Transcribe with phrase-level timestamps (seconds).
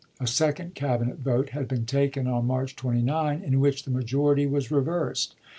[0.19, 4.71] A second Cabinet vote had been taken, on March 29, in which the majority was
[4.71, 5.35] reversed.